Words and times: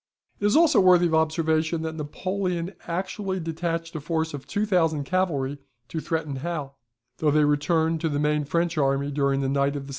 It 0.39 0.47
is 0.47 0.55
also 0.55 0.79
worthy 0.79 1.05
of 1.05 1.13
observation 1.13 1.83
that 1.83 1.93
Napoleon 1.93 2.73
actually 2.87 3.39
detached 3.39 3.95
a 3.95 3.99
force 4.01 4.33
of 4.33 4.47
2,000 4.47 5.03
cavalry 5.03 5.59
to 5.89 5.99
threaten 5.99 6.37
Hal, 6.37 6.75
though 7.17 7.29
they 7.29 7.45
returned 7.45 8.01
to 8.01 8.09
the 8.09 8.17
main 8.17 8.43
French 8.45 8.79
army 8.79 9.11
during 9.11 9.41
the 9.41 9.47
night 9.47 9.75
of 9.75 9.85
the 9.85 9.89
17th. 9.89 9.89